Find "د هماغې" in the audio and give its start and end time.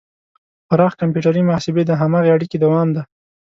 1.85-2.33